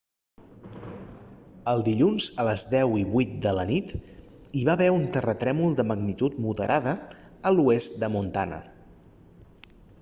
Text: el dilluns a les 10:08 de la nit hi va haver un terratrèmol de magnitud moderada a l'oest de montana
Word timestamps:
el 1.73 1.83
dilluns 1.87 2.29
a 2.43 2.45
les 2.47 2.63
10:08 2.71 3.35
de 3.47 3.53
la 3.59 3.65
nit 3.73 3.93
hi 4.61 4.65
va 4.71 4.75
haver 4.77 4.89
un 4.95 5.05
terratrèmol 5.17 5.79
de 5.81 5.87
magnitud 5.93 6.41
moderada 6.49 6.99
a 7.51 7.55
l'oest 7.59 8.05
de 8.05 8.11
montana 8.19 8.63